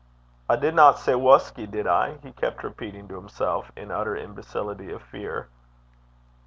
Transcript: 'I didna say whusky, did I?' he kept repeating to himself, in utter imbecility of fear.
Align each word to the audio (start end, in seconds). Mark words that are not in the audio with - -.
'I 0.49 0.55
didna 0.55 0.97
say 0.97 1.13
whusky, 1.13 1.67
did 1.67 1.85
I?' 1.85 2.17
he 2.23 2.31
kept 2.31 2.63
repeating 2.63 3.07
to 3.09 3.13
himself, 3.15 3.71
in 3.77 3.91
utter 3.91 4.17
imbecility 4.17 4.91
of 4.91 5.03
fear. 5.03 5.47